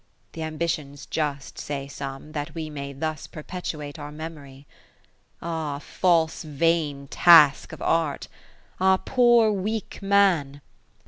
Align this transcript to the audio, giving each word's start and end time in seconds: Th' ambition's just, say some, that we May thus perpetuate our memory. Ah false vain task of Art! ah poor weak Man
Th' 0.33 0.39
ambition's 0.39 1.05
just, 1.05 1.59
say 1.59 1.87
some, 1.87 2.31
that 2.31 2.55
we 2.55 2.71
May 2.71 2.91
thus 2.91 3.27
perpetuate 3.27 3.99
our 3.99 4.11
memory. 4.11 4.65
Ah 5.43 5.77
false 5.77 6.41
vain 6.41 7.07
task 7.09 7.71
of 7.71 7.83
Art! 7.83 8.27
ah 8.79 8.97
poor 8.97 9.51
weak 9.51 10.01
Man 10.01 10.61